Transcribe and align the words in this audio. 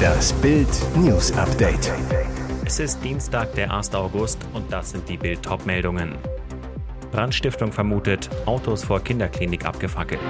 Das 0.00 0.32
Bild 0.34 0.68
News 0.96 1.32
Update. 1.32 1.92
Es 2.64 2.78
ist 2.78 3.02
Dienstag, 3.02 3.54
der 3.54 3.72
1. 3.72 3.94
August 3.94 4.38
und 4.54 4.72
das 4.72 4.90
sind 4.90 5.08
die 5.08 5.16
Bild 5.16 5.40
meldungen 5.66 6.16
Brandstiftung 7.10 7.72
vermutet, 7.72 8.30
Autos 8.46 8.84
vor 8.84 9.00
Kinderklinik 9.00 9.64
abgefackelt. 9.64 10.20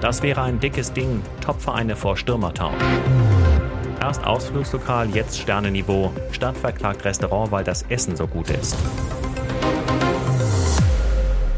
Das 0.00 0.22
wäre 0.22 0.42
ein 0.42 0.60
dickes 0.60 0.92
Ding, 0.92 1.22
Topvereine 1.40 1.96
vor 1.96 2.16
Stürmertausch. 2.16 2.74
Erst 4.00 4.24
Ausflugslokal, 4.24 5.08
jetzt 5.10 5.38
Sternenniveau. 5.38 6.12
Stadt 6.30 6.58
verklagt 6.58 7.04
Restaurant, 7.04 7.50
weil 7.50 7.64
das 7.64 7.82
Essen 7.88 8.16
so 8.16 8.26
gut 8.26 8.50
ist. 8.50 8.76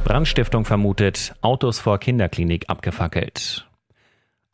Brandstiftung 0.04 0.64
vermutet, 0.64 1.34
Autos 1.40 1.80
vor 1.80 1.98
Kinderklinik 1.98 2.70
abgefackelt. 2.70 3.65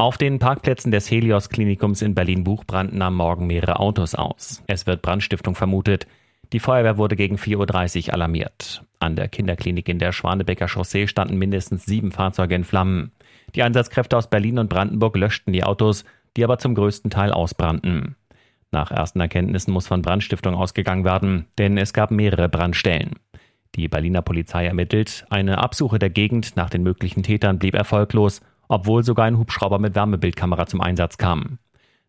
Auf 0.02 0.18
den 0.18 0.40
Parkplätzen 0.40 0.90
des 0.90 1.08
Helios 1.08 1.48
Klinikums 1.48 2.02
in 2.02 2.16
Berlin-Buch 2.16 2.64
brannten 2.64 3.00
am 3.02 3.14
Morgen 3.14 3.46
mehrere 3.46 3.78
Autos 3.78 4.16
aus. 4.16 4.60
Es 4.66 4.84
wird 4.88 5.00
Brandstiftung 5.00 5.54
vermutet. 5.54 6.08
Die 6.52 6.58
Feuerwehr 6.58 6.98
wurde 6.98 7.14
gegen 7.14 7.36
4.30 7.36 8.08
Uhr 8.08 8.14
alarmiert. 8.14 8.82
An 8.98 9.14
der 9.14 9.28
Kinderklinik 9.28 9.88
in 9.88 10.00
der 10.00 10.10
Schwanebecker 10.10 10.66
Chaussee 10.66 11.06
standen 11.06 11.38
mindestens 11.38 11.84
sieben 11.84 12.10
Fahrzeuge 12.10 12.56
in 12.56 12.64
Flammen. 12.64 13.12
Die 13.54 13.62
Einsatzkräfte 13.62 14.16
aus 14.16 14.28
Berlin 14.28 14.58
und 14.58 14.68
Brandenburg 14.68 15.16
löschten 15.16 15.52
die 15.52 15.62
Autos, 15.62 16.04
die 16.36 16.42
aber 16.42 16.58
zum 16.58 16.74
größten 16.74 17.12
Teil 17.12 17.30
ausbrannten. 17.30 18.16
Nach 18.72 18.90
ersten 18.90 19.20
Erkenntnissen 19.20 19.72
muss 19.72 19.86
von 19.86 20.02
Brandstiftung 20.02 20.56
ausgegangen 20.56 21.04
werden, 21.04 21.46
denn 21.58 21.78
es 21.78 21.92
gab 21.92 22.10
mehrere 22.10 22.48
Brandstellen. 22.48 23.20
Die 23.76 23.86
Berliner 23.86 24.22
Polizei 24.22 24.66
ermittelt, 24.66 25.26
eine 25.30 25.58
Absuche 25.58 26.00
der 26.00 26.10
Gegend 26.10 26.56
nach 26.56 26.70
den 26.70 26.82
möglichen 26.82 27.22
Tätern 27.22 27.60
blieb 27.60 27.76
erfolglos, 27.76 28.40
obwohl 28.72 29.04
sogar 29.04 29.26
ein 29.26 29.38
Hubschrauber 29.38 29.78
mit 29.78 29.94
Wärmebildkamera 29.94 30.66
zum 30.66 30.80
Einsatz 30.80 31.18
kam. 31.18 31.58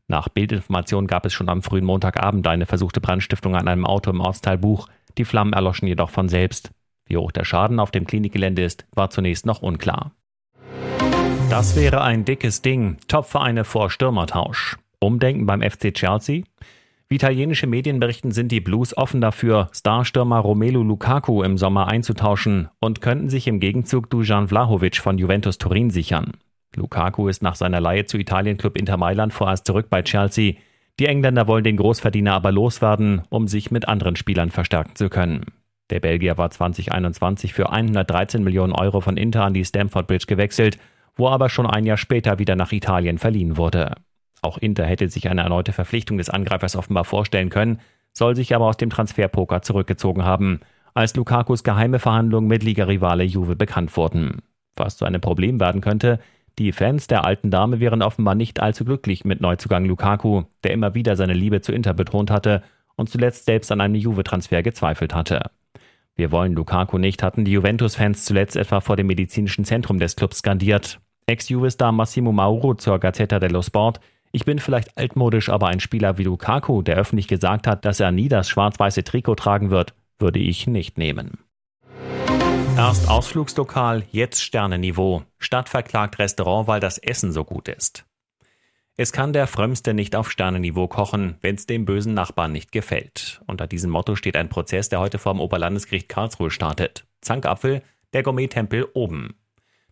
Nach 0.08 0.30
Bildinformationen 0.30 1.08
gab 1.08 1.26
es 1.26 1.34
schon 1.34 1.50
am 1.50 1.62
frühen 1.62 1.84
Montagabend 1.84 2.48
eine 2.48 2.66
versuchte 2.66 3.02
Brandstiftung 3.02 3.56
an 3.56 3.68
einem 3.68 3.86
Auto 3.86 4.12
im 4.12 4.22
Ortsteil 4.22 4.58
Buch. 4.58 4.88
Die 5.18 5.26
Flammen 5.26 5.54
erloschen 5.54 5.88
jedoch 5.88 6.10
von 6.10 6.30
selbst. 6.30 6.72
Wie 7.06 7.18
hoch 7.18 7.32
der 7.34 7.44
Schaden 7.44 7.82
auf 7.82 7.92
dem 7.92 8.08
Klinikgelände 8.08 8.64
ist, 8.64 8.86
war 8.96 9.10
zunächst 9.10 9.46
noch 9.46 9.62
unklar. 9.62 10.12
Das 11.50 11.76
wäre 11.76 12.02
ein 12.02 12.24
dickes 12.24 12.62
Ding. 12.62 12.98
Topvereine 13.10 13.66
vor 13.66 13.90
Stürmertausch. 13.90 14.78
Umdenken 15.00 15.46
beim 15.46 15.62
FC 15.62 15.94
Chelsea? 15.94 16.44
Wie 17.10 17.16
italienische 17.16 17.68
Medien 17.68 18.00
berichten, 18.00 18.32
sind 18.32 18.54
die 18.54 18.62
Blues 18.62 18.96
offen 18.96 19.20
dafür, 19.20 19.70
Starstürmer 19.74 20.40
Romelu 20.40 20.82
Lukaku 20.82 21.44
im 21.44 21.58
Sommer 21.58 21.90
einzutauschen 21.90 22.70
und 22.80 23.02
könnten 23.02 23.30
sich 23.30 23.48
im 23.48 23.60
Gegenzug 23.60 24.10
Dujan 24.10 24.48
Vlahovic 24.48 24.98
von 24.98 25.18
Juventus 25.18 25.58
Turin 25.58 25.90
sichern. 25.90 26.32
Lukaku 26.76 27.28
ist 27.28 27.42
nach 27.42 27.56
seiner 27.56 27.82
Leihe 27.82 28.06
zu 28.06 28.18
Italienclub 28.18 28.78
Inter 28.78 28.98
Mailand 28.98 29.34
vorerst 29.34 29.66
zurück 29.66 29.88
bei 29.90 30.02
Chelsea. 30.02 30.56
Die 31.00 31.06
Engländer 31.06 31.48
wollen 31.48 31.64
den 31.64 31.78
Großverdiener 31.78 32.34
aber 32.34 32.52
loswerden, 32.52 33.24
um 33.30 33.48
sich 33.48 33.72
mit 33.72 33.88
anderen 33.88 34.16
Spielern 34.16 34.52
verstärken 34.52 34.96
zu 34.96 35.10
können. 35.10 35.46
Der 35.90 36.00
Belgier 36.00 36.38
war 36.38 36.50
2021 36.50 37.54
für 37.54 37.72
113 37.72 38.44
Millionen 38.44 38.74
Euro 38.74 39.02
von 39.02 39.18
Inter 39.18 39.44
an 39.44 39.54
die 39.54 39.66
Stamford 39.66 40.08
Bridge 40.08 40.26
gewechselt, 40.28 40.78
wo 41.16 41.28
aber 41.28 41.50
schon 41.50 41.66
ein 41.66 41.86
Jahr 41.86 41.98
später 41.98 42.40
wieder 42.40 42.56
nach 42.56 42.72
Italien 42.72 43.18
verliehen 43.18 43.58
wurde. 43.58 43.96
Auch 44.42 44.58
Inter 44.58 44.86
hätte 44.86 45.08
sich 45.10 45.30
eine 45.30 45.42
erneute 45.42 45.72
Verpflichtung 45.72 46.18
des 46.18 46.30
Angreifers 46.30 46.76
offenbar 46.76 47.06
vorstellen 47.06 47.50
können, 47.50 47.80
soll 48.12 48.36
sich 48.36 48.56
aber 48.56 48.66
aus 48.66 48.78
dem 48.78 48.90
Transferpoker 48.90 49.62
zurückgezogen 49.62 50.24
haben, 50.24 50.60
als 50.94 51.16
Lukakus 51.16 51.64
geheime 51.64 52.00
Verhandlungen 52.00 52.48
mit 52.48 52.64
Ligarivale 52.64 53.24
Juve 53.24 53.56
bekannt 53.56 53.96
wurden. 53.98 54.42
Was 54.76 54.98
zu 54.98 55.06
einem 55.06 55.22
Problem 55.22 55.60
werden 55.60 55.82
könnte, 55.82 56.20
die 56.60 56.72
Fans 56.72 57.08
der 57.08 57.26
alten 57.26 57.52
Dame 57.52 57.80
wären 57.80 58.02
offenbar 58.02 58.36
nicht 58.36 58.60
allzu 58.62 58.86
glücklich 58.86 59.26
mit 59.26 59.42
Neuzugang 59.42 59.86
Lukaku, 59.86 60.44
der 60.64 60.72
immer 60.72 60.94
wieder 60.94 61.16
seine 61.16 61.34
Liebe 61.34 61.62
zu 61.62 61.72
Inter 61.72 61.94
betont 61.94 62.30
hatte 62.30 62.64
und 62.96 63.10
zuletzt 63.10 63.46
selbst 63.46 63.72
an 63.72 63.82
einem 63.82 63.96
Juve-Transfer 63.96 64.62
gezweifelt 64.62 65.16
hatte. 65.16 65.50
Wir 66.16 66.32
wollen 66.32 66.54
Lukaku 66.54 67.00
nicht, 67.00 67.24
hatten 67.24 67.44
die 67.44 67.54
Juventus-Fans 67.54 68.26
zuletzt 68.26 68.56
etwa 68.56 68.82
vor 68.82 68.96
dem 68.96 69.08
medizinischen 69.08 69.66
Zentrum 69.66 70.00
des 70.00 70.16
Clubs 70.16 70.40
skandiert. 70.40 71.00
Ex-Juve-Star 71.26 71.92
Massimo 71.92 72.32
Mauro 72.32 72.76
zur 72.76 73.00
Gazzetta 73.00 73.40
dello 73.40 73.62
Sport 73.62 74.00
ich 74.36 74.46
bin 74.46 74.58
vielleicht 74.58 74.98
altmodisch, 74.98 75.50
aber 75.50 75.68
ein 75.68 75.80
Spieler 75.80 76.18
wie 76.18 76.24
Lukaku, 76.24 76.82
der 76.82 76.98
öffentlich 76.98 77.28
gesagt 77.28 77.68
hat, 77.68 77.86
dass 77.86 78.00
er 78.00 78.12
nie 78.12 78.30
das 78.30 78.50
schwarz-weiße 78.50 79.04
Trikot 79.04 79.36
tragen 79.36 79.70
wird, 79.70 79.94
würde 80.18 80.40
ich 80.40 80.66
nicht 80.66 80.98
nehmen. 80.98 81.38
Erst 82.86 83.08
Ausflugslokal, 83.08 84.04
jetzt 84.12 84.42
Sternenniveau. 84.42 85.24
Stadt 85.40 85.70
verklagt 85.70 86.20
Restaurant, 86.20 86.68
weil 86.68 86.82
das 86.82 86.98
Essen 86.98 87.32
so 87.32 87.46
gut 87.46 87.70
ist. 87.70 88.06
Es 88.98 89.14
kann 89.14 89.32
der 89.32 89.48
Frömmste 89.48 89.94
nicht 89.94 90.18
auf 90.18 90.30
Sternenniveau 90.30 90.90
kochen, 90.90 91.38
wenn 91.40 91.56
es 91.56 91.66
dem 91.66 91.86
bösen 91.86 92.14
Nachbarn 92.14 92.52
nicht 92.52 92.74
gefällt. 92.74 93.42
Unter 93.48 93.68
diesem 93.68 93.90
Motto 93.90 94.18
steht 94.18 94.36
ein 94.36 94.50
Prozess, 94.50 94.90
der 94.90 95.00
heute 95.00 95.18
vor 95.18 95.34
dem 95.34 95.40
Oberlandesgericht 95.40 96.10
Karlsruhe 96.10 96.52
startet. 96.52 97.06
Zankapfel, 97.22 97.84
der 98.12 98.22
Gourmet-Tempel 98.22 98.90
oben. 98.94 99.36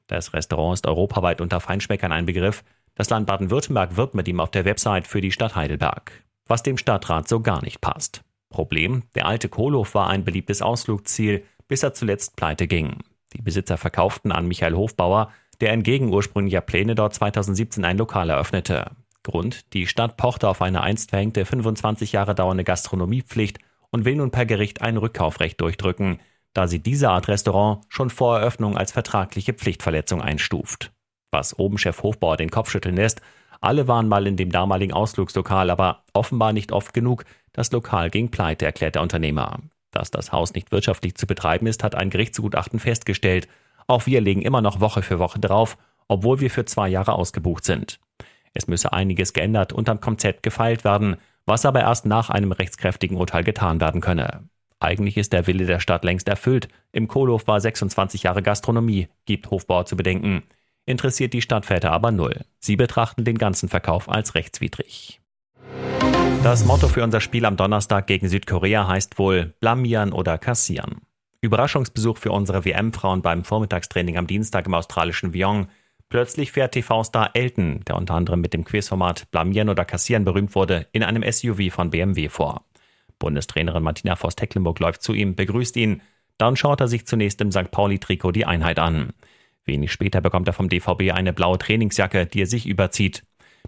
Das 0.07 0.33
Restaurant 0.33 0.73
ist 0.73 0.85
europaweit 0.85 1.39
unter 1.39 1.61
Feinschmeckern 1.61 2.11
ein 2.11 2.25
Begriff, 2.25 2.65
das 2.95 3.09
Land 3.09 3.25
Baden-Württemberg 3.25 3.95
wirbt 3.95 4.15
mit 4.15 4.27
ihm 4.27 4.41
auf 4.41 4.51
der 4.51 4.65
Website 4.65 5.07
für 5.07 5.21
die 5.21 5.31
Stadt 5.31 5.55
Heidelberg, 5.55 6.11
was 6.45 6.61
dem 6.61 6.77
Stadtrat 6.77 7.29
so 7.29 7.39
gar 7.39 7.63
nicht 7.63 7.79
passt. 7.79 8.25
Problem, 8.49 9.03
der 9.15 9.27
alte 9.27 9.47
Kohlhof 9.47 9.95
war 9.95 10.09
ein 10.09 10.25
beliebtes 10.25 10.61
Ausflugsziel, 10.61 11.45
bis 11.71 11.83
er 11.83 11.93
zuletzt 11.93 12.35
pleite 12.35 12.67
ging. 12.67 12.97
Die 13.31 13.41
Besitzer 13.41 13.77
verkauften 13.77 14.33
an 14.33 14.45
Michael 14.45 14.75
Hofbauer, 14.75 15.31
der 15.61 15.71
entgegen 15.71 16.13
ursprünglicher 16.13 16.59
Pläne 16.59 16.95
dort 16.95 17.13
2017 17.13 17.85
ein 17.85 17.97
Lokal 17.97 18.29
eröffnete. 18.29 18.91
Grund, 19.23 19.73
die 19.73 19.87
Stadt 19.87 20.17
pochte 20.17 20.49
auf 20.49 20.61
eine 20.61 20.81
einst 20.81 21.11
verhängte 21.11 21.45
25 21.45 22.11
Jahre 22.11 22.35
dauernde 22.35 22.65
Gastronomiepflicht 22.65 23.59
und 23.89 24.03
will 24.03 24.17
nun 24.17 24.31
per 24.31 24.45
Gericht 24.45 24.81
ein 24.81 24.97
Rückkaufrecht 24.97 25.61
durchdrücken, 25.61 26.19
da 26.53 26.67
sie 26.67 26.79
diese 26.79 27.09
Art 27.09 27.29
Restaurant 27.29 27.85
schon 27.87 28.09
vor 28.09 28.39
Eröffnung 28.39 28.77
als 28.77 28.91
vertragliche 28.91 29.53
Pflichtverletzung 29.53 30.21
einstuft 30.21 30.91
was 31.31 31.57
oben 31.57 31.77
Chef 31.77 32.03
Hofbauer 32.03 32.37
den 32.37 32.51
Kopf 32.51 32.69
schütteln 32.69 32.95
lässt. 32.95 33.21
Alle 33.61 33.87
waren 33.87 34.07
mal 34.07 34.27
in 34.27 34.37
dem 34.37 34.51
damaligen 34.51 34.93
Ausflugslokal, 34.93 35.69
aber 35.69 36.03
offenbar 36.13 36.53
nicht 36.53 36.71
oft 36.71 36.93
genug. 36.93 37.25
Das 37.53 37.71
Lokal 37.71 38.09
ging 38.09 38.29
pleite, 38.29 38.65
erklärt 38.65 38.95
der 38.95 39.01
Unternehmer. 39.01 39.59
Dass 40.01 40.09
das 40.09 40.31
Haus 40.31 40.55
nicht 40.55 40.71
wirtschaftlich 40.71 41.13
zu 41.13 41.27
betreiben 41.27 41.67
ist, 41.67 41.83
hat 41.83 41.93
ein 41.93 42.09
Gerichtsgutachten 42.09 42.79
festgestellt. 42.79 43.47
Auch 43.85 44.07
wir 44.07 44.19
legen 44.19 44.41
immer 44.41 44.59
noch 44.59 44.79
Woche 44.79 45.03
für 45.03 45.19
Woche 45.19 45.37
drauf, 45.37 45.77
obwohl 46.07 46.39
wir 46.39 46.49
für 46.49 46.65
zwei 46.65 46.89
Jahre 46.89 47.13
ausgebucht 47.13 47.63
sind. 47.63 47.99
Es 48.55 48.65
müsse 48.65 48.93
einiges 48.93 49.31
geändert 49.31 49.73
und 49.73 49.89
am 49.89 50.01
Konzept 50.01 50.41
gefeilt 50.41 50.83
werden, 50.83 51.17
was 51.45 51.67
aber 51.67 51.81
erst 51.81 52.07
nach 52.07 52.31
einem 52.31 52.51
rechtskräftigen 52.51 53.15
Urteil 53.15 53.43
getan 53.43 53.79
werden 53.79 54.01
könne. 54.01 54.45
Eigentlich 54.79 55.17
ist 55.17 55.33
der 55.33 55.45
Wille 55.45 55.67
der 55.67 55.79
Stadt 55.79 56.03
längst 56.03 56.27
erfüllt. 56.27 56.67
Im 56.91 57.07
Kohlhof 57.07 57.45
war 57.45 57.61
26 57.61 58.23
Jahre 58.23 58.41
Gastronomie, 58.41 59.07
gibt 59.27 59.51
Hofbauer 59.51 59.85
zu 59.85 59.95
bedenken 59.95 60.41
interessiert 60.85 61.33
die 61.33 61.41
Stadtväter 61.41 61.91
aber 61.91 62.11
null. 62.11 62.41
Sie 62.59 62.75
betrachten 62.75 63.23
den 63.23 63.37
ganzen 63.37 63.69
Verkauf 63.69 64.09
als 64.09 64.35
rechtswidrig. 64.35 65.20
Das 66.43 66.65
Motto 66.65 66.87
für 66.87 67.03
unser 67.03 67.21
Spiel 67.21 67.45
am 67.45 67.55
Donnerstag 67.55 68.07
gegen 68.07 68.27
Südkorea 68.27 68.87
heißt 68.87 69.19
wohl 69.19 69.53
blamieren 69.59 70.11
oder 70.11 70.39
kassieren. 70.39 71.01
Überraschungsbesuch 71.39 72.17
für 72.17 72.31
unsere 72.31 72.65
WM-Frauen 72.65 73.21
beim 73.21 73.43
Vormittagstraining 73.43 74.17
am 74.17 74.25
Dienstag 74.25 74.65
im 74.65 74.73
australischen 74.73 75.35
Vyong. 75.35 75.67
Plötzlich 76.09 76.51
fährt 76.51 76.73
TV-Star 76.73 77.29
Elton, 77.35 77.81
der 77.87 77.95
unter 77.95 78.15
anderem 78.15 78.41
mit 78.41 78.53
dem 78.53 78.65
Quizformat 78.65 79.29
Blamieren 79.29 79.69
oder 79.69 79.85
Kassieren 79.85 80.25
berühmt 80.25 80.55
wurde, 80.55 80.87
in 80.93 81.03
einem 81.03 81.23
SUV 81.31 81.71
von 81.71 81.91
BMW 81.91 82.27
vor. 82.27 82.65
Bundestrainerin 83.19 83.83
Martina 83.83 84.15
Voss-Tecklenburg 84.15 84.79
läuft 84.79 85.03
zu 85.03 85.13
ihm, 85.13 85.35
begrüßt 85.35 85.77
ihn. 85.77 86.01
Dann 86.39 86.55
schaut 86.55 86.81
er 86.81 86.87
sich 86.87 87.05
zunächst 87.05 87.39
im 87.41 87.51
St. 87.51 87.69
Pauli-Trikot 87.69 88.31
die 88.31 88.47
Einheit 88.47 88.79
an. 88.79 89.13
Wenig 89.63 89.91
später 89.91 90.21
bekommt 90.21 90.47
er 90.47 90.53
vom 90.53 90.69
DVB 90.69 91.11
eine 91.13 91.33
blaue 91.33 91.59
Trainingsjacke, 91.59 92.25
die 92.25 92.41
er 92.41 92.47
sich 92.47 92.65
überzieht. 92.65 93.21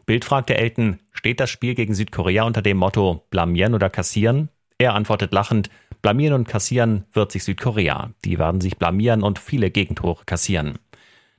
Bild 0.05 0.25
fragt 0.25 0.49
der 0.49 0.59
Elton, 0.59 0.99
steht 1.11 1.39
das 1.39 1.49
Spiel 1.49 1.75
gegen 1.75 1.93
Südkorea 1.93 2.43
unter 2.43 2.61
dem 2.61 2.77
Motto 2.77 3.25
blamieren 3.29 3.73
oder 3.73 3.89
kassieren? 3.89 4.49
Er 4.77 4.95
antwortet 4.95 5.33
lachend, 5.33 5.69
blamieren 6.01 6.33
und 6.33 6.47
kassieren 6.47 7.05
wird 7.13 7.31
sich 7.31 7.43
Südkorea. 7.43 8.11
Die 8.25 8.37
werden 8.37 8.59
sich 8.59 8.77
blamieren 8.77 9.23
und 9.23 9.39
viele 9.39 9.71
Gegentore 9.71 10.23
kassieren. 10.25 10.77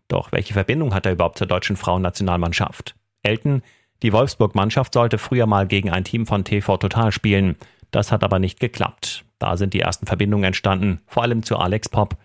Doch 0.08 0.32
welche 0.32 0.54
Verbindung 0.54 0.94
hat 0.94 1.06
er 1.06 1.12
überhaupt 1.12 1.38
zur 1.38 1.46
deutschen 1.46 1.76
Frauennationalmannschaft? 1.76 2.94
Elton, 3.22 3.62
die 4.02 4.12
Wolfsburg-Mannschaft 4.12 4.92
sollte 4.92 5.18
früher 5.18 5.46
mal 5.46 5.66
gegen 5.66 5.90
ein 5.90 6.04
Team 6.04 6.26
von 6.26 6.44
TV 6.44 6.76
Total 6.76 7.12
spielen. 7.12 7.56
Das 7.90 8.12
hat 8.12 8.24
aber 8.24 8.38
nicht 8.38 8.60
geklappt. 8.60 9.24
Da 9.38 9.56
sind 9.56 9.74
die 9.74 9.80
ersten 9.80 10.06
Verbindungen 10.06 10.44
entstanden, 10.44 11.00
vor 11.06 11.22
allem 11.22 11.42
zu 11.42 11.56
Alex 11.56 11.88
Pop. 11.88 12.16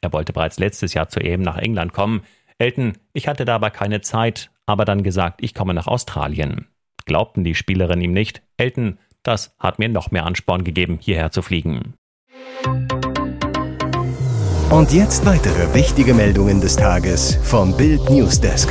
Er 0.00 0.12
wollte 0.12 0.32
bereits 0.32 0.58
letztes 0.58 0.94
Jahr 0.94 1.08
zur 1.08 1.24
EM 1.24 1.42
nach 1.42 1.58
England 1.58 1.92
kommen. 1.92 2.22
Elton, 2.58 2.94
ich 3.12 3.28
hatte 3.28 3.44
dabei 3.44 3.70
keine 3.70 4.00
Zeit, 4.00 4.50
aber 4.68 4.84
dann 4.84 5.02
gesagt, 5.02 5.42
ich 5.42 5.54
komme 5.54 5.74
nach 5.74 5.86
Australien. 5.86 6.66
Glaubten 7.06 7.42
die 7.42 7.54
Spielerinnen 7.54 8.04
ihm 8.04 8.12
nicht. 8.12 8.42
Elton, 8.58 8.98
das 9.22 9.56
hat 9.58 9.78
mir 9.78 9.88
noch 9.88 10.10
mehr 10.10 10.26
Ansporn 10.26 10.62
gegeben, 10.62 10.98
hierher 11.00 11.30
zu 11.30 11.40
fliegen. 11.40 11.94
Und 14.70 14.92
jetzt 14.92 15.24
weitere 15.24 15.72
wichtige 15.72 16.12
Meldungen 16.12 16.60
des 16.60 16.76
Tages 16.76 17.36
vom 17.42 17.74
Bild 17.74 18.10
Newsdesk. 18.10 18.68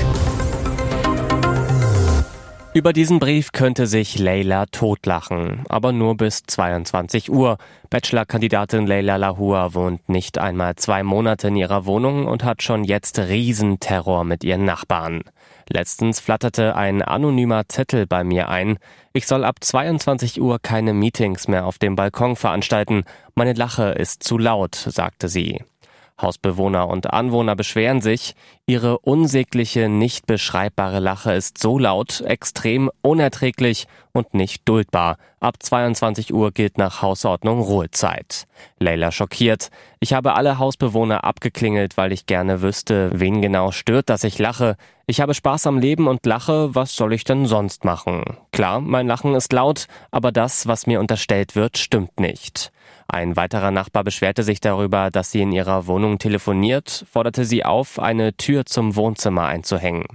Über 2.76 2.94
diesen 2.94 3.18
Brief 3.18 3.52
könnte 3.54 3.88
sich 3.88 4.20
Leila 4.20 4.68
totlachen, 4.68 5.64
aber 5.68 5.92
nur 5.94 6.16
bis 6.16 6.44
22 6.44 7.32
Uhr. 7.32 7.58
Bachelor-Kandidatin 7.90 8.86
Leila 8.86 9.16
Lahua 9.16 9.74
wohnt 9.74 10.08
nicht 10.08 10.38
einmal 10.38 10.76
zwei 10.76 11.02
Monate 11.02 11.48
in 11.48 11.56
ihrer 11.56 11.88
Wohnung 11.88 12.28
und 12.28 12.44
hat 12.44 12.62
schon 12.62 12.84
jetzt 12.84 13.18
Riesenterror 13.18 14.24
mit 14.26 14.44
ihren 14.44 14.66
Nachbarn. 14.66 15.24
Letztens 15.70 16.20
flatterte 16.20 16.76
ein 16.76 17.02
anonymer 17.02 17.68
Zettel 17.68 18.08
bei 18.08 18.24
mir 18.24 18.50
ein. 18.50 18.78
Ich 19.14 19.28
soll 19.28 19.44
ab 19.44 19.58
22 19.62 20.42
Uhr 20.42 20.60
keine 20.60 20.94
Meetings 20.94 21.48
mehr 21.48 21.66
auf 21.66 21.78
dem 21.78 21.96
Balkon 21.96 22.36
veranstalten. 22.36 23.04
Meine 23.36 23.54
Lache 23.54 23.90
ist 23.90 24.24
zu 24.24 24.38
laut, 24.38 24.76
sagte 24.76 25.28
sie. 25.28 25.62
Hausbewohner 26.22 26.88
und 26.88 27.14
Anwohner 27.14 27.56
beschweren 27.56 28.02
sich, 28.02 28.36
ihre 28.66 29.00
unsägliche, 29.00 29.88
nicht 29.88 30.26
beschreibbare 30.26 31.00
Lache 31.00 31.34
ist 31.34 31.60
so 31.60 31.78
laut, 31.78 32.22
extrem 32.22 32.90
unerträglich 33.02 33.88
und 34.14 34.34
nicht 34.34 34.68
duldbar. 34.68 35.18
Ab 35.40 35.62
22 35.62 36.34
Uhr 36.34 36.52
gilt 36.52 36.80
nach 36.80 37.04
Hausordnung 37.04 37.62
Ruhezeit. 37.62 38.48
Leila 38.80 39.12
schockiert. 39.12 39.70
Ich 40.00 40.14
habe 40.14 40.36
alle 40.36 40.58
Hausbewohner 40.58 41.24
abgeklingelt, 41.24 41.98
weil 41.98 42.12
ich 42.12 42.26
gerne 42.26 42.64
wüsste, 42.64 43.12
wen 43.14 43.42
genau 43.42 43.72
stört, 43.72 44.10
dass 44.10 44.24
ich 44.24 44.40
lache. 44.40 44.76
Ich 45.06 45.22
habe 45.22 45.36
Spaß 45.36 45.68
am 45.68 45.78
Leben 45.78 46.08
und 46.08 46.26
lache, 46.26 46.74
was 46.74 46.96
soll 46.96 47.14
ich 47.14 47.24
denn 47.24 47.46
sonst 47.46 47.86
machen? 47.86 48.38
Klar, 48.52 48.82
mein 48.82 49.08
Lachen 49.08 49.36
ist 49.36 49.54
laut, 49.54 49.88
aber 50.12 50.32
das, 50.32 50.68
was 50.68 50.88
mir 50.88 51.00
unterstellt 51.00 51.56
wird, 51.56 51.78
stimmt 51.78 52.20
nicht. 52.20 52.72
Ein 53.10 53.38
weiterer 53.38 53.72
Nachbar 53.72 54.04
beschwerte 54.04 54.44
sich 54.44 54.60
darüber, 54.60 55.10
dass 55.12 55.32
sie 55.32 55.42
in 55.42 55.54
ihrer 55.54 55.88
Wohnung 55.88 56.20
telefoniert, 56.20 57.06
forderte 57.10 57.46
sie 57.46 57.64
auf, 57.64 58.00
eine 58.00 58.36
Tür 58.36 58.66
zum 58.66 58.98
Wohnzimmer 58.98 59.46
einzuhängen. 59.46 60.06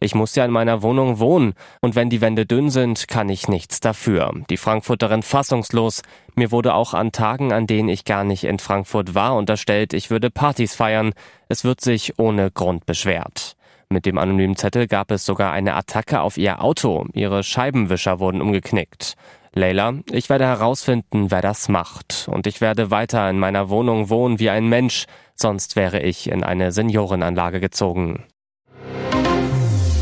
Ich 0.00 0.14
muss 0.14 0.34
ja 0.34 0.44
in 0.44 0.50
meiner 0.50 0.82
Wohnung 0.82 1.18
wohnen 1.18 1.54
und 1.80 1.94
wenn 1.94 2.10
die 2.10 2.20
Wände 2.20 2.44
dünn 2.44 2.68
sind, 2.68 3.08
kann 3.08 3.30
ich 3.30 3.48
nichts 3.48 3.80
dafür. 3.80 4.32
Die 4.50 4.58
Frankfurterin 4.58 5.22
fassungslos. 5.22 6.02
Mir 6.34 6.52
wurde 6.52 6.74
auch 6.74 6.92
an 6.92 7.10
Tagen, 7.10 7.54
an 7.54 7.66
denen 7.66 7.88
ich 7.88 8.04
gar 8.04 8.22
nicht 8.22 8.44
in 8.44 8.58
Frankfurt 8.58 9.14
war, 9.14 9.34
unterstellt, 9.34 9.94
ich 9.94 10.10
würde 10.10 10.30
Partys 10.30 10.74
feiern. 10.74 11.14
Es 11.48 11.64
wird 11.64 11.80
sich 11.80 12.18
ohne 12.18 12.50
Grund 12.50 12.84
beschwert. 12.84 13.56
Mit 13.88 14.04
dem 14.06 14.18
anonymen 14.18 14.56
Zettel 14.56 14.86
gab 14.86 15.10
es 15.10 15.24
sogar 15.24 15.52
eine 15.52 15.74
Attacke 15.74 16.20
auf 16.20 16.36
ihr 16.36 16.62
Auto. 16.62 17.06
Ihre 17.12 17.42
Scheibenwischer 17.42 18.20
wurden 18.20 18.40
umgeknickt. 18.40 19.16
Leila, 19.54 19.94
ich 20.10 20.30
werde 20.30 20.46
herausfinden, 20.46 21.30
wer 21.30 21.42
das 21.42 21.68
macht. 21.68 22.26
Und 22.30 22.46
ich 22.46 22.62
werde 22.62 22.90
weiter 22.90 23.28
in 23.28 23.38
meiner 23.38 23.68
Wohnung 23.68 24.08
wohnen 24.08 24.38
wie 24.38 24.48
ein 24.48 24.68
Mensch, 24.68 25.04
sonst 25.34 25.76
wäre 25.76 26.00
ich 26.00 26.30
in 26.30 26.42
eine 26.42 26.72
Seniorenanlage 26.72 27.60
gezogen. 27.60 28.24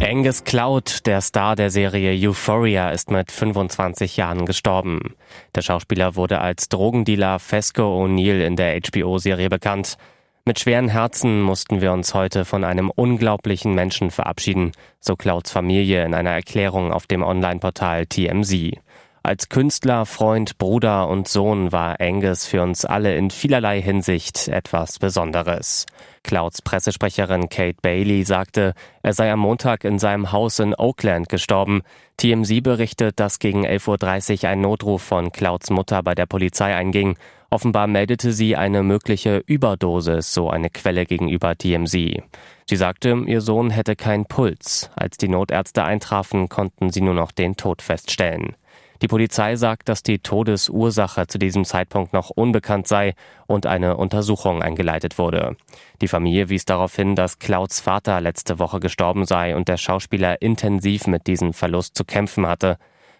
Angus 0.01 0.45
Cloud, 0.45 1.07
der 1.07 1.21
Star 1.21 1.57
der 1.57 1.71
Serie 1.71 2.13
Euphoria, 2.29 2.91
ist 2.91 3.11
mit 3.11 3.31
25 3.31 4.17
Jahren 4.17 4.47
gestorben. 4.47 5.15
Der 5.55 5.63
Schauspieler 5.63 6.17
wurde 6.17 6.41
als 6.41 6.69
Drogendealer 6.69 7.39
Fesco 7.39 7.83
O'Neill 7.83 8.41
in 8.41 8.57
der 8.57 8.81
HBO-Serie 8.81 9.49
bekannt. 9.49 9.99
Mit 10.47 10.59
schweren 10.59 10.89
Herzen 10.89 11.43
mussten 11.43 11.81
wir 11.81 11.93
uns 11.93 12.15
heute 12.15 12.45
von 12.45 12.65
einem 12.65 12.91
unglaublichen 12.91 13.75
Menschen 13.75 14.11
verabschieden, 14.11 14.73
so 15.01 15.17
Clouds 15.17 15.53
Familie 15.53 16.05
in 16.05 16.15
einer 16.15 16.31
Erklärung 16.31 16.93
auf 16.93 17.07
dem 17.07 17.23
Online-Portal 17.23 18.07
TMZ. 18.07 18.79
Als 19.23 19.51
Künstler, 19.51 20.07
Freund, 20.07 20.57
Bruder 20.57 21.07
und 21.09 21.29
Sohn 21.29 21.73
war 21.73 22.01
Angus 22.01 22.47
für 22.47 22.63
uns 22.63 22.87
alle 22.87 23.15
in 23.17 23.31
vielerlei 23.31 23.83
Hinsicht 23.83 24.49
etwas 24.49 24.99
Besonderes. 24.99 25.85
Clouds 26.23 26.63
Pressesprecherin 26.63 27.51
Kate 27.51 27.77
Bailey 27.83 28.25
sagte, 28.25 28.73
er 29.03 29.13
sei 29.13 29.31
am 29.31 29.41
Montag 29.41 29.85
in 29.85 29.99
seinem 29.99 30.33
Haus 30.33 30.59
in 30.59 30.75
Oakland 30.75 31.29
gestorben. 31.29 31.83
TMZ 32.17 32.63
berichtet, 32.63 33.21
dass 33.21 33.39
gegen 33.39 33.67
11.30 33.67 34.45
Uhr 34.45 34.51
ein 34.51 34.63
Notruf 34.63 35.03
von 35.03 35.33
Clouds 35.33 35.69
Mutter 35.69 36.03
bei 36.03 36.15
der 36.15 36.27
Polizei 36.27 36.75
einging. 36.75 37.19
Offenbar 37.51 37.89
meldete 37.89 38.33
sie 38.33 38.57
eine 38.57 38.83
mögliche 38.83 39.43
Überdosis, 39.47 40.33
so 40.33 40.49
eine 40.49 40.71
Quelle 40.71 41.05
gegenüber 41.05 41.59
TMZ. 41.59 41.93
Sie 42.67 42.77
sagte, 42.77 43.23
ihr 43.27 43.43
Sohn 43.43 43.69
hätte 43.69 43.97
keinen 43.97 44.25
Puls. 44.25 44.91
Als 44.97 45.19
die 45.19 45.29
Notärzte 45.29 45.85
eintrafen, 45.85 46.49
konnten 46.49 46.91
sie 46.91 47.03
nur 47.03 47.15
noch 47.15 47.33
den 47.33 47.57
Tod 47.57 47.83
feststellen. 47.83 48.55
Die 49.03 49.09
Polizei 49.09 49.57
sagt, 49.57 49.89
dass 49.89 50.03
die 50.03 50.19
Todesursache 50.19 51.27
zu 51.27 51.39
diesem 51.39 51.65
Zeitpunkt 51.65 52.13
noch 52.13 52.31
unbekannt 52.31 52.87
sei 52.87 53.15
und 53.47 53.67
eine 53.67 53.97
Untersuchung 53.97 54.63
eingeleitet 54.63 55.19
wurde. 55.19 55.57
Die 56.03 56.09
Familie 56.09 56.51
wies 56.51 56.67
darauf 56.67 56.95
hin, 56.95 57.17
dass 57.17 57.39
Clouds 57.39 57.81
Vater 57.81 58.21
letzte 58.21 58.59
Woche 58.59 58.79
gestorben 58.79 59.25
sei 59.25 59.57
und 59.57 59.69
der 59.69 59.79
Schauspieler 59.79 60.43
intensiv 60.43 61.07
mit 61.07 61.27
diesem 61.27 61.55
Verlust 61.55 61.97
zu 61.97 62.05
kämpfen 62.05 62.47
hatte. 62.47 62.77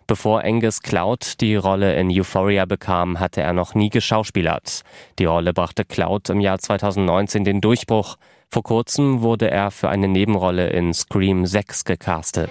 Bevor 0.07 0.43
Angus 0.45 0.83
Cloud 0.83 1.41
die 1.41 1.55
Rolle 1.55 1.95
in 1.95 2.11
Euphoria 2.11 2.65
bekam, 2.65 3.21
hatte 3.21 3.43
er 3.43 3.53
noch 3.53 3.75
nie 3.75 3.91
geschauspielert. 3.91 4.83
Die 5.19 5.25
Rolle 5.25 5.53
brachte 5.53 5.85
Cloud 5.85 6.31
im 6.31 6.41
Jahr 6.41 6.59
2019 6.59 7.45
den 7.45 7.61
Durchbruch. 7.61 8.17
Vor 8.51 8.65
kurzem 8.65 9.23
wurde 9.23 9.51
er 9.51 9.71
für 9.71 9.89
eine 9.89 10.09
Nebenrolle 10.09 10.71
in 10.71 10.93
Scream 10.93 11.47
6 11.47 11.85
gecastet. 11.85 12.51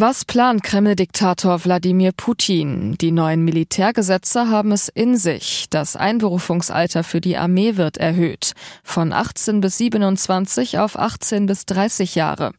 Was 0.00 0.24
plant 0.24 0.62
Kreml-Diktator 0.62 1.64
Wladimir 1.64 2.12
Putin? 2.12 2.96
Die 2.98 3.10
neuen 3.10 3.44
Militärgesetze 3.44 4.48
haben 4.48 4.70
es 4.70 4.88
in 4.88 5.16
sich. 5.16 5.66
Das 5.70 5.96
Einberufungsalter 5.96 7.02
für 7.02 7.20
die 7.20 7.36
Armee 7.36 7.76
wird 7.76 7.96
erhöht. 7.96 8.52
Von 8.84 9.12
18 9.12 9.60
bis 9.60 9.78
27 9.78 10.78
auf 10.78 10.96
18 10.96 11.46
bis 11.46 11.66
30 11.66 12.14
Jahre. 12.14 12.52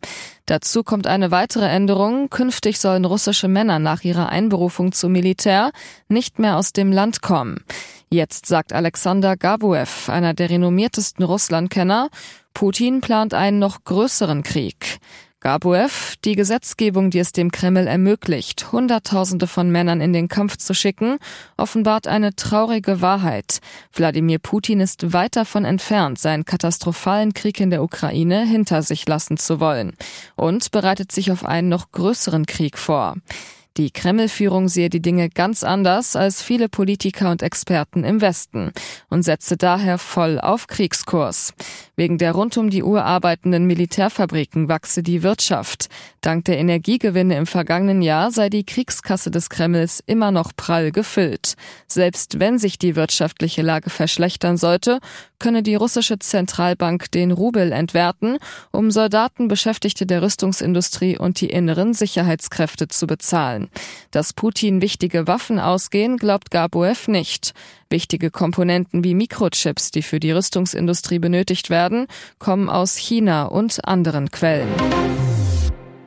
Dazu 0.48 0.84
kommt 0.84 1.08
eine 1.08 1.32
weitere 1.32 1.68
Änderung. 1.68 2.30
Künftig 2.30 2.78
sollen 2.78 3.06
russische 3.06 3.48
Männer 3.48 3.80
nach 3.80 4.04
ihrer 4.04 4.28
Einberufung 4.28 4.92
zum 4.92 5.14
Militär 5.14 5.72
nicht 6.10 6.40
mehr 6.40 6.58
aus 6.58 6.74
dem 6.74 6.92
Land 6.92 7.22
kommen. 7.22 7.64
Jetzt 8.10 8.48
sagt 8.48 8.74
Alexander 8.74 9.38
Gabuev, 9.38 10.10
einer 10.10 10.34
der 10.34 10.50
renommiertesten 10.50 11.24
Russlandkenner, 11.24 12.10
Putin 12.54 13.00
plant 13.00 13.34
einen 13.34 13.60
noch 13.60 13.86
größeren 13.86 14.44
Krieg. 14.44 15.00
Gabuev, 15.42 16.18
die 16.26 16.36
Gesetzgebung, 16.36 17.12
die 17.12 17.20
es 17.20 17.32
dem 17.32 17.50
Kreml 17.50 17.88
ermöglicht, 17.88 18.74
Hunderttausende 18.74 19.48
von 19.48 19.72
Männern 19.72 20.02
in 20.02 20.12
den 20.12 20.28
Kampf 20.28 20.58
zu 20.58 20.74
schicken, 20.74 21.18
offenbart 21.56 22.08
eine 22.08 22.36
traurige 22.36 23.00
Wahrheit. 23.02 23.60
Wladimir 23.94 24.40
Putin 24.40 24.82
ist 24.82 25.14
weit 25.14 25.38
davon 25.38 25.64
entfernt, 25.64 26.20
seinen 26.20 26.44
katastrophalen 26.44 27.34
Krieg 27.34 27.62
in 27.62 27.70
der 27.70 27.84
Ukraine 27.84 28.46
hinter 28.46 28.82
sich 28.82 29.08
lassen 29.08 29.38
zu 29.38 29.62
wollen 29.62 29.96
und 30.36 30.72
bereitet 30.72 31.14
sich 31.14 31.32
auf 31.32 31.46
einen 31.46 31.70
noch 31.70 31.94
größeren 31.94 32.46
Krieg 32.46 32.78
vor. 32.78 33.16
Die 33.78 33.92
Kreml-Führung 33.92 34.68
sehe 34.68 34.90
die 34.90 35.02
Dinge 35.02 35.30
ganz 35.30 35.64
anders 35.64 36.16
als 36.16 36.42
viele 36.42 36.68
Politiker 36.68 37.32
und 37.32 37.44
Experten 37.44 38.04
im 38.04 38.20
Westen 38.20 38.72
und 39.10 39.24
setze 39.24 39.56
daher 39.56 39.98
voll 39.98 40.40
auf 40.40 40.68
Kriegskurs. 40.68 41.54
Wegen 41.96 42.18
der 42.18 42.34
rund 42.34 42.58
um 42.58 42.70
die 42.70 42.84
Uhr 42.84 43.06
arbeitenden 43.06 43.66
Militärfabriken 43.68 44.68
wachse 44.68 45.04
die 45.04 45.24
Wirtschaft. 45.24 45.88
Dank 46.22 46.46
der 46.46 46.58
Energiegewinne 46.58 47.38
im 47.38 47.46
vergangenen 47.46 48.02
Jahr 48.02 48.32
sei 48.32 48.50
die 48.50 48.66
Kriegskasse 48.66 49.32
des 49.32 49.50
Kremls 49.50 50.04
immer 50.06 50.32
noch 50.32 50.52
prall 50.56 50.92
gefüllt. 50.92 51.56
Selbst 51.88 52.40
wenn 52.40 52.58
sich 52.58 52.80
die 52.80 52.96
wirtschaftliche 52.98 53.62
Lage 53.62 53.90
verschlechtern 53.90 54.58
sollte, 54.58 55.00
könne 55.40 55.64
die 55.64 55.76
russische 55.76 56.20
Zentralbank 56.20 57.12
den 57.12 57.32
Rubel 57.32 57.72
entwerten, 57.72 58.38
um 58.72 58.92
Soldaten, 58.92 59.48
Beschäftigte 59.48 60.06
der 60.06 60.22
Rüstungsindustrie 60.22 61.18
und 61.18 61.40
die 61.40 61.50
inneren 61.50 61.94
Sicherheitskräfte 61.94 62.90
zu 62.90 63.08
bezahlen. 63.08 63.69
Dass 64.12 64.34
Putin 64.34 64.82
wichtige 64.82 65.28
Waffen 65.28 65.60
ausgehen, 65.60 66.18
glaubt 66.18 66.52
Gabuev 66.52 67.08
nicht. 67.08 67.54
Wichtige 67.90 68.32
Komponenten 68.32 69.04
wie 69.04 69.16
Mikrochips, 69.16 69.92
die 69.92 70.04
für 70.04 70.20
die 70.20 70.32
Rüstungsindustrie 70.32 71.20
benötigt 71.20 71.70
werden, 71.70 72.08
kommen 72.38 72.70
aus 72.70 72.96
China 72.96 73.46
und 73.46 73.86
anderen 73.86 74.30
Quellen. 74.32 74.70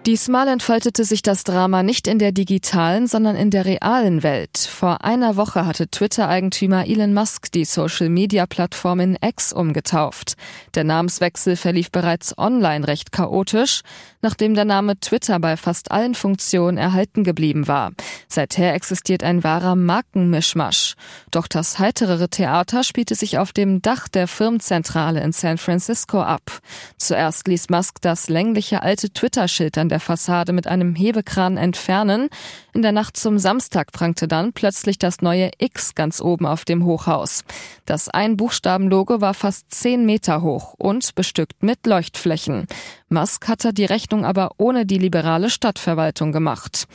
Diesmal 0.07 0.49
entfaltete 0.49 1.05
sich 1.05 1.23
das 1.23 1.45
Drama 1.45 1.85
nicht 1.85 2.09
in 2.09 2.19
der 2.19 2.33
digitalen, 2.33 3.07
sondern 3.07 3.37
in 3.37 3.51
der 3.51 3.65
realen 3.65 4.25
Welt. 4.25 4.59
Vor 4.59 5.05
einer 5.05 5.37
Woche 5.37 5.65
hatte 5.65 5.87
Twitter-Eigentümer 5.87 6.89
Elon 6.89 7.15
Musk 7.15 7.53
die 7.53 7.65
Social-Media-Plattform 7.65 8.99
in 8.99 9.19
X 9.25 9.53
umgetauft. 9.53 10.35
Der 10.75 10.83
Namenswechsel 10.83 11.55
verlief 11.55 11.93
bereits 11.93 12.37
online 12.37 12.89
recht 12.89 13.13
chaotisch, 13.13 13.83
nachdem 14.23 14.55
der 14.55 14.65
Name 14.65 14.99
Twitter 14.99 15.39
bei 15.39 15.57
fast 15.57 15.93
allen 15.93 16.17
Funktionen 16.17 16.79
erhalten 16.79 17.23
geblieben 17.23 17.69
war. 17.69 17.93
Seither 18.33 18.73
existiert 18.73 19.23
ein 19.23 19.45
wahrer 19.45 19.77
Markenmischmasch. 19.77 20.95
Doch 21.31 21.47
das 21.47 21.79
heiterere 21.79 22.31
Theater 22.31 22.83
spielte 22.83 23.15
sich 23.15 23.37
auf 23.37 23.53
dem 23.53 23.83
Dach 23.83 24.09
der 24.09 24.27
Firmenzentrale 24.27 25.21
in 25.21 25.33
San 25.33 25.59
Francisco 25.59 26.23
ab. 26.23 26.61
Zuerst 26.97 27.47
ließ 27.47 27.69
Musk 27.69 28.01
das 28.01 28.31
längliche 28.31 28.83
alte 28.83 29.11
Twitter-Schild 29.11 29.77
an 29.77 29.91
der 29.91 30.01
Fassade 30.01 30.55
mit 30.55 30.67
einem 30.67 30.95
Hebekran 30.95 31.59
entfernen. 31.59 32.31
In 32.73 32.81
der 32.81 32.93
Nacht 32.93 33.19
zum 33.19 33.39
Samstag 33.39 33.93
prangte 33.93 34.29
dann 34.29 34.55
plötzlich 34.55 34.99
das 34.99 35.21
neue 35.21 35.51
X 35.59 35.95
ganz 35.95 36.23
oben 36.23 36.47
auf 36.47 36.65
dem 36.65 36.87
Hochhaus. 36.87 37.45
Das 37.85 38.09
Ein-Buchstaben-Logo 38.09 39.21
war 39.21 39.35
fast 39.35 39.67
zehn 39.75 40.07
Meter 40.07 40.41
hoch 40.41 40.73
und 40.79 41.15
bestückt 41.15 41.63
mit 41.63 41.87
Leuchtflächen. 41.87 42.67
Musk 43.11 43.47
hatte 43.47 43.75
die 43.75 43.85
Rechnung 43.85 44.25
aber 44.25 44.53
ohne 44.57 44.87
die 44.87 44.97
liberale 44.97 45.51
Stadtverwaltung 45.51 46.33
gemacht. 46.33 46.87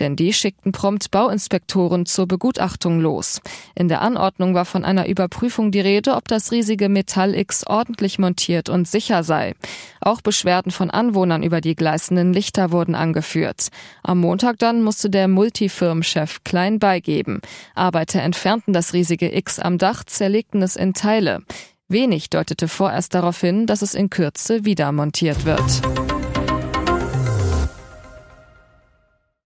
Denn 0.00 0.16
die 0.16 0.32
schickten 0.32 0.72
prompt 0.72 1.10
Bauinspektoren 1.10 2.04
zur 2.06 2.26
Begutachtung 2.26 3.00
los. 3.00 3.40
In 3.74 3.88
der 3.88 4.02
Anordnung 4.02 4.54
war 4.54 4.64
von 4.64 4.84
einer 4.84 5.06
Überprüfung 5.06 5.70
die 5.70 5.80
Rede, 5.80 6.14
ob 6.14 6.26
das 6.26 6.50
riesige 6.50 6.88
Metall 6.88 7.34
X 7.34 7.66
ordentlich 7.66 8.18
montiert 8.18 8.68
und 8.68 8.88
sicher 8.88 9.22
sei. 9.22 9.54
Auch 10.00 10.20
Beschwerden 10.20 10.72
von 10.72 10.90
Anwohnern 10.90 11.42
über 11.42 11.60
die 11.60 11.76
gleißenden 11.76 12.32
Lichter 12.32 12.72
wurden 12.72 12.94
angeführt. 12.94 13.68
Am 14.02 14.20
Montag 14.20 14.58
dann 14.58 14.82
musste 14.82 15.10
der 15.10 15.28
Multifirmenchef 15.28 16.42
klein 16.44 16.78
beigeben. 16.78 17.40
Arbeiter 17.74 18.22
entfernten 18.22 18.72
das 18.72 18.92
riesige 18.94 19.34
X 19.36 19.58
am 19.58 19.78
Dach, 19.78 20.04
zerlegten 20.04 20.62
es 20.62 20.76
in 20.76 20.94
Teile. 20.94 21.42
Wenig 21.88 22.30
deutete 22.30 22.66
vorerst 22.66 23.14
darauf 23.14 23.40
hin, 23.40 23.66
dass 23.66 23.82
es 23.82 23.94
in 23.94 24.10
Kürze 24.10 24.64
wieder 24.64 24.90
montiert 24.90 25.44
wird. 25.44 26.13